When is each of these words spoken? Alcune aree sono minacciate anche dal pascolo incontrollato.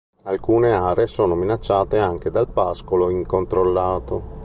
Alcune 0.23 0.71
aree 0.73 1.05
sono 1.05 1.35
minacciate 1.35 1.99
anche 1.99 2.31
dal 2.31 2.47
pascolo 2.47 3.11
incontrollato. 3.11 4.39